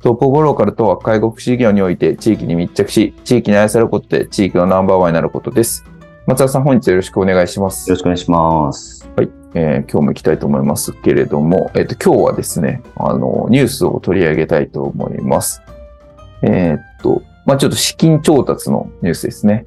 [0.00, 5.84] トップオブローカルとは介護福祉業において地域に密着し、地域に愛されることで地域のナンバーワンになることです。
[6.26, 7.90] 松田さん、本日よろしくお願いします。
[7.90, 9.08] よろしくお願いします。
[9.16, 9.30] はい。
[9.54, 15.62] えー、今日も行きたいと思いますけれども、えっ、ー、と、今日はですね、あの、ニュースを取り上げたいと思います。
[16.42, 19.64] えっ、と、まあ、ちょっと資金調達のニュースですね。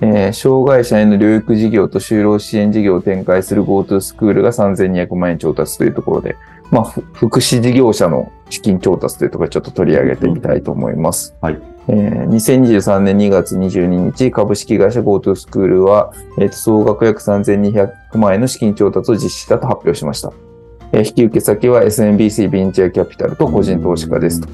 [0.00, 6.36] えー、障害者への療育事業と就労支援事業を展開する GoTo スクールが3200万円調達というところで、
[6.70, 11.34] まあ、福祉事業者の資金調達というところちょっと取り上げてみたいと思います。
[11.40, 11.58] はい。
[11.90, 20.32] えー、2023年2月22日、株式会社 GoTo スクールは、えー、総額約3200万円の資金調達を実施したと発表しました。
[20.92, 24.48] えー、引き受け先は SMBC ベンチャーキャピタルと個人投資家ですと。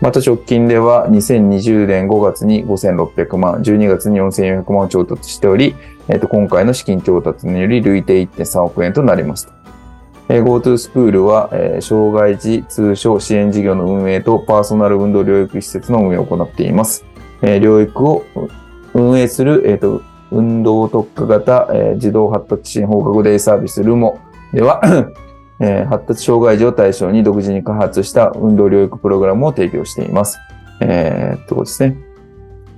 [0.00, 5.76] また直近では2020年5月に5600万、12月に4400万を調達しており、
[6.08, 9.52] えー、と今回の資金調達により累計1.3億円となりますと。
[10.30, 17.04] え GoTo スクールは、え障害児通所支援事業の運営とパーソナル運動療育施設の運営を行っています。
[17.42, 18.24] え療育を
[18.94, 24.20] 運営する、えーと、運動特化型、え児童発達支援放課後デイサービスルモ
[24.52, 24.80] では
[25.60, 30.38] え発達障害児を対象に独自に開発した運動療育プログラムを提供しています。
[30.80, 31.96] えー、っとですね。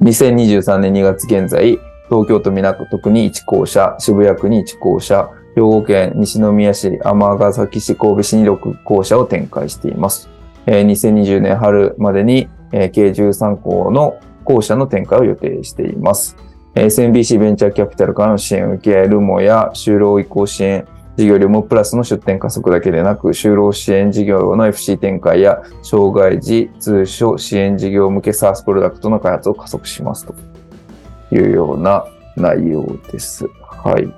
[0.02, 10.28] 2023年2月現在、東京都港区に1校舎、渋谷区に1校舎、兵庫県西宮市、尼崎市、神戸市に6校舎を展開しています。
[10.66, 16.36] 2020年春までに計13校の校舎の展開を予定しています。
[16.74, 20.86] SMBC ベンチャーキャピタルからの支援を受け、ルモや就労移行支援
[21.16, 30.34] 事業料もプラスの出店加速だけでなく、就労支援事業の FC 展開や、障害児通所支援事業向け SARS プロダクトの開発を加速しますと
[31.30, 32.06] いうような
[32.36, 33.46] 内容です。
[33.60, 34.14] はい。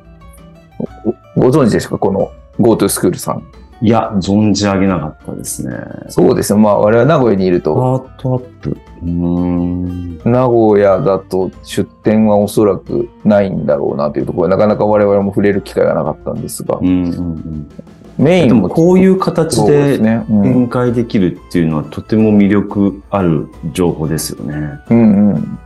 [1.37, 1.99] ご存知ですか？
[1.99, 3.43] この GoTo スクールさん。
[3.84, 5.77] いや、存じ上げなかったですね。
[6.09, 6.61] そうですね。
[6.62, 8.00] まあ、我々名古屋にいると。
[8.00, 8.77] スタートアップ。
[9.03, 16.78] うん名古屋だと出店はおそらくないんだろうなというところなかなか我々も触れる機会がなかったんですが。
[16.81, 17.71] うんうんうん
[18.17, 24.78] メインもこういう形で展開できるっていうのはとても魅力ある情報ですよね。
[24.89, 25.59] うんうん。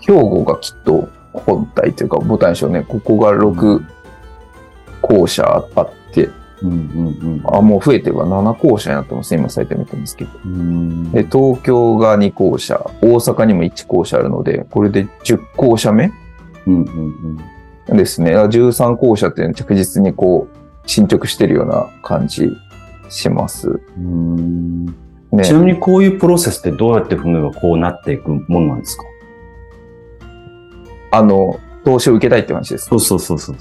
[0.00, 2.84] 兵庫がきっと本体というかボタンでしょうね。
[2.86, 3.82] ここが6
[5.00, 5.97] 校舎あって、
[6.62, 6.80] うんうんう
[7.36, 8.26] ん、あもう増えてるわ。
[8.26, 10.30] 7校舎になってます今サイト見てますけど。
[11.12, 16.12] で東京が2校舎大阪にも1校舎あるのでこれで10校舎目、
[16.66, 17.38] うんうん
[17.88, 18.36] うん、ですね。
[18.36, 22.50] 13校舎っていうのは着実にこう進捗してるような感じ
[23.08, 23.80] します。
[25.30, 29.04] ね、ちなみにこういうプロセスってどうやって踏めばこうなっていくものなんですか？
[31.10, 33.56] あの投資を受けたいって話ですそうそうそうそう。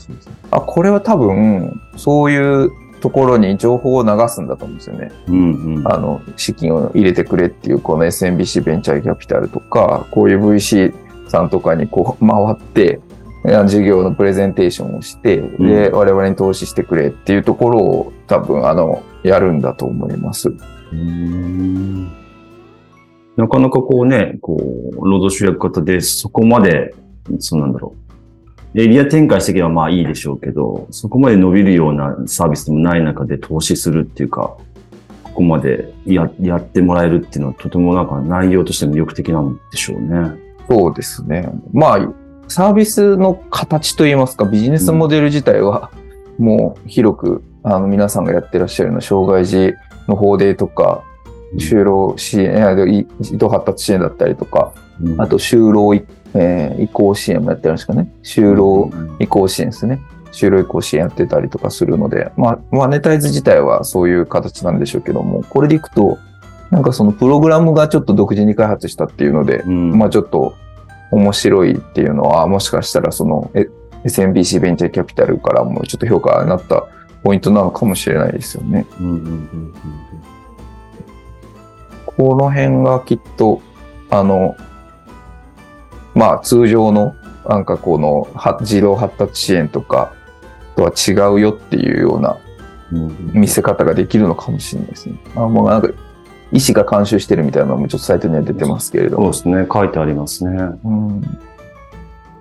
[0.51, 2.69] あ、これは多分、そういう
[2.99, 5.11] ところに情報を流すんだと思うんですよね。
[5.27, 10.93] うんうん、あの、資金を入れてくれっていう、この SMBC ベンチャーキャピタルとか、こういう VC
[11.27, 12.99] さんとかにこう回って、
[13.65, 20.53] 事業のプレゼンテーションをして、うん、で、我々に投資してくれっていうところを多分、あの、やるんだと思います。
[20.91, 22.11] うん
[23.37, 26.95] なかなかこうね、こう、労働集約型でそこまで、
[27.37, 28.06] そうなんだろう。
[28.75, 34.57] エリア展開していけばまあいいでしょうけど、そこまで伸びるようなサービスでもない中で投資するっていうか、
[35.23, 40.31] ここまでややってもらえるっていうのはとてもなんか内容として魅力的なんでしょうね。
[40.69, 41.49] そうですね。
[41.71, 42.13] まあ、
[42.47, 45.91] サービスの形といいますか、ビジネスモデル自体は、
[46.37, 49.73] もう広く、あの、皆さんがやってらっしゃるような障害児
[50.07, 51.03] の法令とか、
[51.55, 54.73] 就労支援、移動発達支援だったりとか、
[55.17, 56.05] あと就労育
[56.37, 58.11] えー、移行支援もやってるんですかね。
[58.23, 59.99] 就労移行支援ですね。
[60.31, 66.19] 就労移行支援やってたりとかするので、まあ、マネタイズ自体はそういう形なんでしょうけども、これでいくと、
[66.69, 70.53] なんかそのプログラムがちょっと独自に開発したっていうので、うん、まあちょっと
[71.11, 73.67] 面白いっていうのは、もしかしたらそのえ
[74.03, 76.85] SMBC ベンチャーキャピタルからもちょっと評価になった
[77.23, 78.85] ポイントなのかもしれないですよね。
[78.99, 79.73] うんうんうん
[82.17, 83.61] この辺がきっと、
[84.09, 84.55] あの、
[86.17, 87.15] まあ通常の
[87.47, 90.13] なんかこのは自動発達支援とか
[90.75, 92.37] とは違うよっていうような
[93.33, 95.17] 見せ方ができるのかもしれないですね。
[95.35, 95.89] あもうなんか
[96.51, 99.33] 医師が監修してるみたいなのもちょっとサイトには出てますけれども。
[99.33, 99.67] そうですね。
[99.71, 100.51] 書いてありますね。
[100.83, 101.21] うん。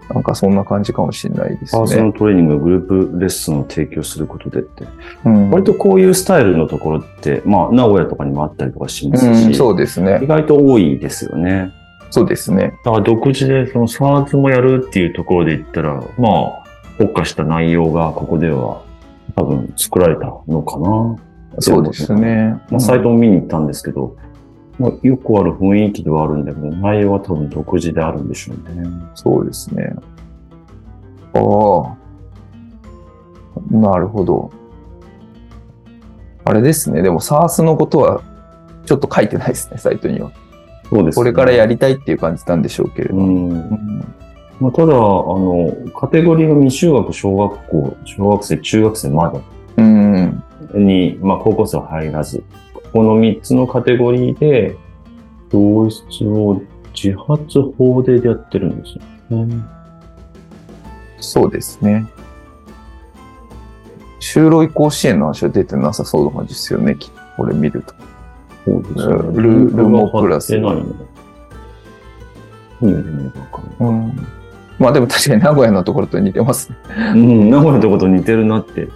[0.08, 2.12] なんかそんな感じかもしれないですパーソナね。
[2.12, 4.84] ルトレーニング、グループレッスンを提供することでって。
[5.24, 10.20] うん割とこういうスタイルのところって、まあ、名古屋とかにもあったりとかしますし、うん、そうです意ね。
[10.22, 11.72] 外と多いですよね。
[12.10, 12.74] そうですね。
[12.84, 16.64] だから独自でその SARS もやるっていうところで言ったら、まあ、
[16.98, 18.82] 特化した内容がここでは
[19.34, 21.16] 多分作られたのかな。
[21.58, 22.60] そうですね。
[22.70, 24.16] まあ、サイトも見に行ったんですけど、
[24.78, 28.88] まあ、よくある雰囲気ではあるんだけど、内容は多分独自であるんでしょうね。
[29.14, 29.94] そうですね。
[31.34, 31.96] ああ。
[33.70, 34.50] なるほど。
[36.44, 37.02] あれですね。
[37.02, 38.22] でも SARS のことは
[38.84, 40.30] ちょっと書いてないですね、サイトには。
[40.90, 41.20] そうですね。
[41.20, 43.20] これからやりたいっていう感じなんでしょうけれどう。
[43.20, 43.26] も。
[43.26, 43.50] ん。
[43.50, 44.04] うん
[44.58, 49.42] まあ、ただ、あの、カテゴリーの未就学、小学校、小学生、中学生ま
[49.76, 50.42] うん。
[50.72, 52.42] でに、まあ、高校生は入らず、
[52.92, 54.76] この3つのカテゴリーで、
[55.52, 56.62] 教室を
[56.94, 58.98] 自発法でやってるんです
[59.32, 59.62] よね。
[61.20, 62.06] そうですね。
[64.20, 67.94] 就労移行支援の話は出てなさそうな感じですよね、きこれ見ると。
[68.66, 70.94] そうですねルルモプラス貼ってないの。
[72.82, 74.26] 何を見ればわかるうん。
[74.78, 76.76] まあでも確かに名古屋のところと似てますね。
[77.14, 78.88] うん、名古屋のとこと似てるなって。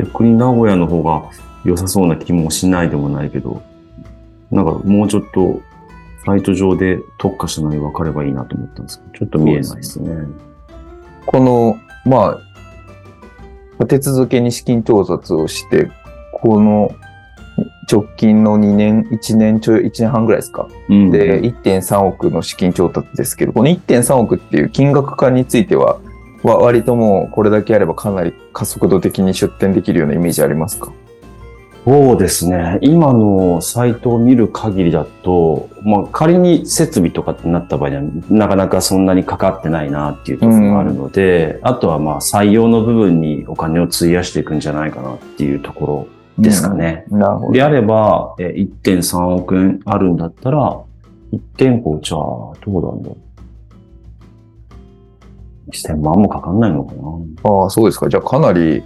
[0.00, 1.30] 逆に名古屋の方が
[1.64, 3.62] 良さそうな気もしないでもないけど、
[4.50, 5.60] なんかもうちょっと
[6.24, 10.26] サイト上で特化した内容分かればいいなと思ったんですけど、ちょっと見えないですね。
[11.26, 12.40] この、ま
[13.78, 15.90] あ、手続けに資金調達をして、
[16.32, 16.94] この
[17.90, 20.68] 直近の2年、1年ちょい、1年半ぐらいですか。
[20.88, 25.98] うんで、1.3億の資金調達ですけど、この1.3億っていう金額化については、
[26.42, 30.92] わ割ともうこれだけあればかなり加速度的に出店できるようなイメージありますか？
[31.84, 32.78] そうですね。
[32.82, 46.06] 今のサイトを見る限りだと、まあ仮に設備とかってなった場合には、なかなかそんなにかかってないなっていうところがあるので、あとはまあ採用の部分にお金を費やしていくんじゃないかなっていうところ
[46.42, 47.04] ですかね。
[47.10, 47.52] うんなるほど。
[47.52, 50.80] であれば、え1.3億円あるんだったら、
[51.32, 53.30] 1店舗じゃあ、どうなんだろう。
[55.70, 57.02] 1000万もかかんないのかな。
[57.50, 58.08] ああ、そうですか。
[58.08, 58.82] じゃあかなり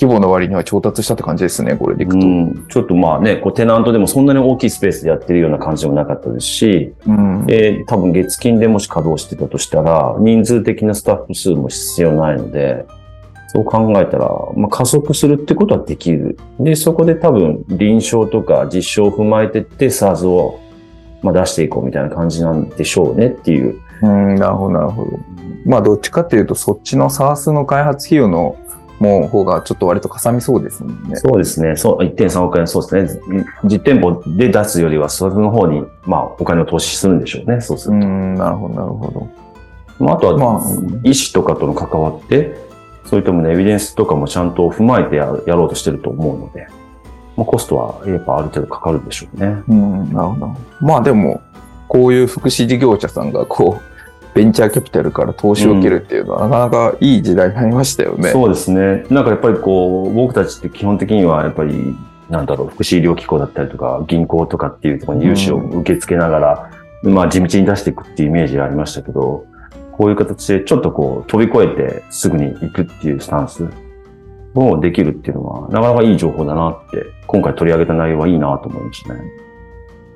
[0.00, 2.26] 規模の割には調達したって感じですね、これでいくと。
[2.26, 7.46] うん、ちょっとまあね、こうテナントでもそんなに大きいスペースでやってるような感じでもなかったですし、うん。
[7.48, 12.86] えー多分月金でもし稼働してたとしたら、人数的なスタッフ数も必要ないので、
[13.54, 16.36] そう考えたら、まあ、加速するってことはできる。
[16.58, 20.60] で、そこで多分臨床とか実証を踏まえてって、SARS を
[21.22, 23.80] まあ出していこうみたいな感じなんでしょうねっていう。
[24.02, 25.18] うん、なるほど、なるほど。
[25.64, 28.56] まあ、どっちかっていうと、そっちの SARS の開発費用の
[28.98, 31.14] もう方がちょっと割とかさみそうですもんね。
[31.14, 31.76] そうですね。
[31.76, 33.46] そう、1.3億円、そうですね。
[33.64, 37.60] 実店舗で出すよりは、それの方に、まあ、お金を投資するんでしょうね。
[37.60, 38.06] そうすると。
[38.06, 39.28] うん、なるほど、なるほど。
[40.00, 40.62] まあ、あとは、まあ
[41.04, 42.63] 医師とかとの関わって、
[43.04, 46.66] そういったものエビデンスとかもちゃんと踏まえてややろうとしてると思うので、
[47.36, 49.62] まあ、コストはやっぱある程度かかるでしょうね。
[49.68, 50.56] うん、なるほど。
[50.80, 51.42] まあでも、
[51.88, 53.94] こういう福祉事業者さんがこう、
[54.34, 58.30] ベンチャーキャピタルから投資を受けるっていうのは、なかなかいい時代になりましたよね。
[58.30, 59.04] そうですね。
[59.10, 61.96] なんかやっぱりこう、僕たちって基本的にはやっぱり、
[62.28, 66.70] なんだろう、福祉医療機構だったりとか、銀行とかっていうところに融資を受け付けながら、
[67.04, 69.44] まあ地道に出していくっていうイメージがありましたけど、
[69.96, 73.68] こういう形でちょっとこう、飛び越えてすぐに行くっていうスタンス
[74.54, 79.20] をできるっていうのは、なかなかいい情報だなって、今回取り上げた内容はいいなと思いましたね。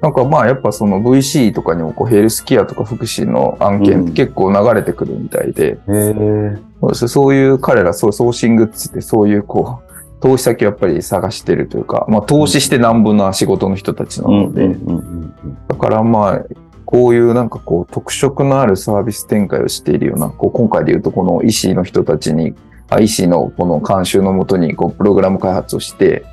[0.01, 6.59] なんかまあやっぱその VC とかにもこうヘルスケアとか福祉の案件って結構流れてくるみたいで、へえ。
[6.93, 15.59] そうそういう彼らそうソーシングって言ってそういうこう、投資先をやっぱり探してるというか、まあ投資してなんぼな仕事の人たちなので、うんうんうん。
[15.67, 16.43] だからまあ、
[16.91, 22.55] こういうなんかこう特色のあるサービス展開をしているような、こう今回で言うとこの医師の人たちに、
[22.89, 26.25] あ医師のこの監修のもとにこうプログラム開発をして、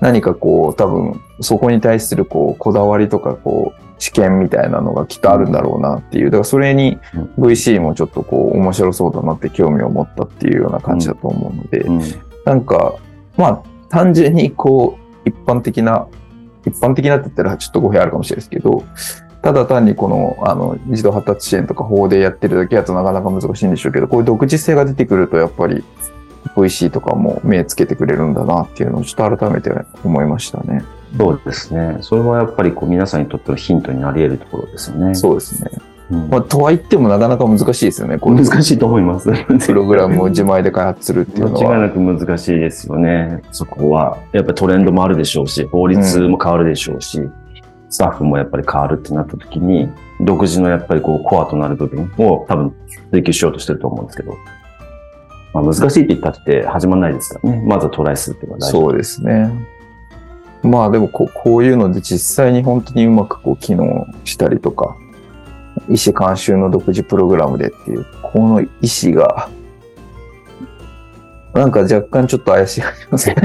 [0.00, 6.26] 何かこう多分そこに対するこうこだわりとかこう知見みたいなのがきっとあるんだろうなっていう。
[6.26, 6.98] だからそれに
[7.38, 12.02] VC もちょっとこう面白そうだなって興味を持ったっていうような感じだと思うので、うん。
[12.44, 12.96] なんか、
[13.38, 16.06] まあ、単純にこう、一般的な、
[16.66, 18.84] 一般的なって言ったらちょっと語弊あるかもしれないですけど、
[19.42, 25.84] ただ単にこの、あの、児童発達支援とか法でやってるだけだとなかなか難しいんでしょうけど、こういう独自性が出てくると、やっぱり、
[26.54, 29.70] VC とかも目つけてくれるんだなっていうのをちょっと改めて
[30.04, 30.84] 思いましたね。
[31.16, 31.98] そうですね。
[32.00, 35.14] それはやっぱりこう皆さんにとってのヒントになり得るところですよね。
[35.14, 35.70] そうですね。
[36.10, 38.18] うんまあ、とは言ってもなかなか難しいですよね。
[38.18, 39.30] こう 難しいと思います。
[39.66, 41.70] プログラムを自前で開発するっていうのは。
[41.70, 43.42] 間違いなく難しいですよね。
[43.50, 44.18] そこは。
[44.32, 47.28] やっぱりトレンドもあるでしょうし、法律も変わるでしょうし、
[47.92, 49.86] スタッフもやっぱり変わるってなった時に、
[50.22, 52.74] 独自のやっぱりこうコアとなる部分を多分
[53.12, 54.34] 追求しようとしてると思うんですけど、
[55.52, 57.62] まあ難しいって言ったって始まらないですからね。
[57.66, 58.78] まずはトライするっていうのが大事。
[58.78, 59.52] そうですね。
[60.62, 64.96] まあでもこうこういうので実際に本当にうまくこう機能したりとか、
[65.90, 69.50] 医師監修の独自プログラムでっていう、この医師が、
[71.54, 73.36] なんか若干ちょっと怪しい感じますね。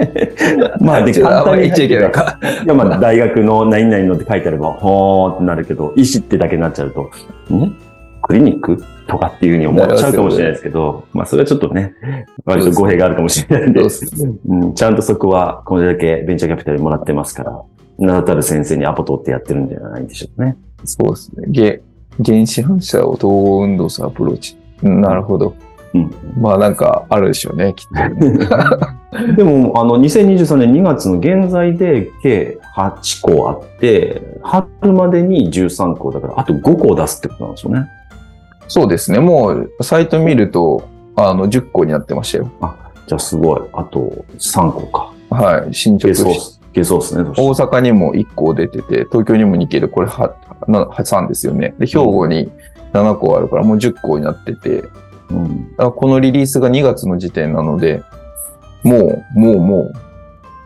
[0.80, 2.38] まあで、ちょっとあんまり言っちゃいけないか。
[2.64, 7.10] いや、まあ大学の何々のって書いてあれば、ほーってなるけど、医師ってだけになっちゃうと、
[7.54, 7.76] ん？
[8.22, 11.94] クリニックとかっていうふうに思っちゃうかもしれないですけど、まあそれはちょっとね、
[12.44, 17.60] 割と語弊があるかもしれないんで、うん、ちゃんとそこはこれだけベンチャーキャピタルもらってますから、
[17.98, 20.56] 名だたる先生にアポ取ってやってるんじゃないでしょうかね。
[20.84, 21.46] そうですね。
[21.48, 21.82] げ
[22.24, 24.56] 原子反射を統合運動するアプローチ。
[24.82, 25.54] うんなるほど。
[25.94, 29.34] うんまあなんかあるでしょうね、きっと。
[29.36, 37.86] でも、あの、2023年2月の現在で計8校あって、春までに13校だから、あと5校出すってことなんですよね。
[38.68, 39.20] そうですね。
[39.20, 40.84] もうサイト見ると、
[41.14, 42.50] あの、10個になってましたよ。
[43.06, 43.60] じゃあすごい。
[43.74, 45.12] あと3校か。
[45.30, 45.74] はい。
[45.74, 46.60] 進捗しゲソース。
[46.72, 47.30] ゲソースね。
[47.36, 50.34] そ大阪にも1個出てて、東京にも2件で、これは、
[50.68, 51.74] な3ですよね。
[51.78, 52.50] で、兵庫に
[52.94, 54.84] 7個あるから、もう10個になってて、
[55.32, 55.74] うん。
[55.78, 58.02] あこのリリースが2月の時点なので、
[58.82, 59.92] もう、もう、も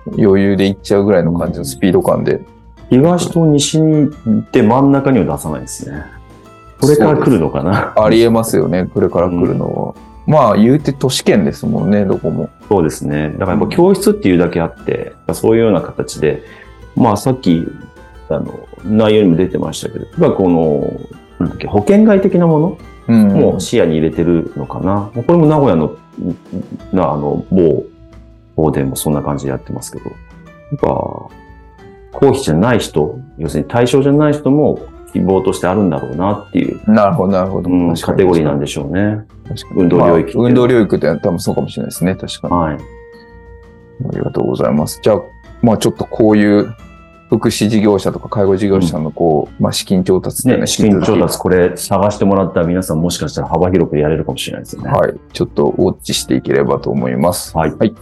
[0.06, 2.40] う、余裕でいっちゃうぐらいの感じのスピード感で。
[2.90, 6.04] 東と西に行って真ん中には出さないですね。
[6.80, 7.94] これから来るのかな。
[7.96, 9.94] ありえますよね、これから来るのは。
[10.26, 12.50] まあ、言うて都市圏ですもんね、どこも。
[12.68, 13.30] そうですね。
[13.32, 16.42] だからやっぱ教室っていうだけあって、そういうような形で、
[16.96, 17.66] まあさっき、
[18.28, 21.00] あの、内容にも出てましたけど、やっぱこの、
[21.38, 22.78] なんだっけ、保険外的なもの？
[23.08, 23.28] うん。
[23.32, 25.10] も視野に入れてるのかな？
[25.14, 25.96] これも名古屋の、
[26.92, 27.84] な、あの、某、
[28.56, 30.86] 某でもそんな感じでやってますけど、やっぱ、
[32.12, 34.80] 公費じゃない人、要するに対象じゃない人も
[35.12, 37.70] 希望としてあるんだろうなっていう、なるほど、なるほど。
[37.70, 39.26] うん、カテゴリーなんでしょうね。
[39.74, 42.54] 運動領域まあ運動領域って多分そうかもしれないですね、確かに。
[42.54, 42.74] はい。
[42.76, 42.78] あ
[44.12, 44.98] りがとうございます。
[45.02, 45.20] じゃあ、
[45.62, 46.74] まあちょっとこういう
[47.28, 54.90] 福祉事業者とか介護事業者のこう、まあ資金調達っていうのね、は資金調達これ探してもらったら皆さんもしかしたら幅広くやれるかもしれないですよね。
[54.90, 55.14] はい。
[55.32, 57.56] ちょっとウォッチしていければと思います。
[57.56, 57.72] はい。
[57.78, 57.94] あり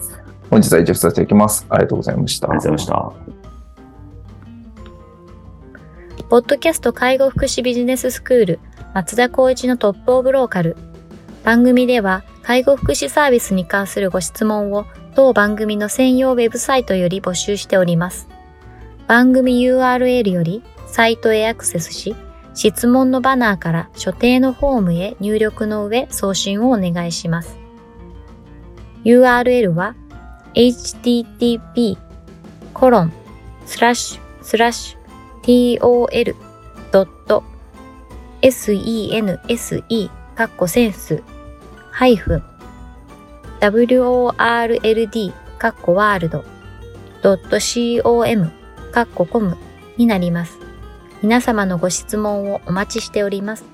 [0.50, 1.66] 本日は以上させていただきます。
[1.70, 2.48] ありがとうございました。
[2.48, 3.12] がとうございました。
[6.28, 8.60] ポッドキャスト介護福祉ビジネススクール
[8.94, 10.76] 松田光一のトップオブローカル。
[11.44, 18.33] 番組では介護福祉サービスに関するご質問を当番組の専用ウェブサイトより募集しております。
[19.06, 22.14] 番組 URL よりサイトへアクセスし、
[22.54, 27.58] 質問のバナーから所定のフォームへ入力の上送信をお願いします。
[29.04, 29.94] URL は
[30.54, 31.98] http
[32.72, 33.12] コロン
[33.66, 36.34] スラッシュスラッシュ tol.sense
[40.34, 41.22] カッコセンス
[41.90, 42.42] ハイフン
[43.60, 46.44] world カッコワールド
[48.02, 48.63] .com
[48.94, 49.56] カッココム
[49.96, 50.56] になります。
[51.20, 53.64] 皆様のご質問をお待ちしております。